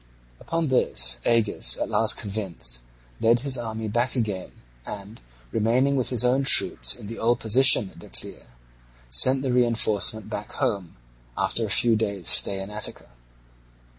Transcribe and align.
Upon 0.39 0.69
this 0.69 1.19
Agis, 1.25 1.77
at 1.77 1.87
last 1.87 2.17
convinced, 2.17 2.81
led 3.19 3.41
his 3.41 3.55
army 3.55 3.87
back 3.87 4.15
again 4.15 4.53
and, 4.83 5.21
remaining 5.51 5.95
with 5.95 6.09
his 6.09 6.25
own 6.25 6.43
troops 6.43 6.95
in 6.95 7.05
the 7.05 7.19
old 7.19 7.39
position 7.39 7.91
at 7.91 7.99
Decelea, 7.99 8.47
sent 9.11 9.43
the 9.43 9.53
reinforcement 9.53 10.27
back 10.27 10.53
home, 10.53 10.97
after 11.37 11.67
a 11.67 11.69
few 11.69 11.95
days' 11.95 12.29
stay 12.31 12.59
in 12.59 12.71
Attica. 12.71 13.09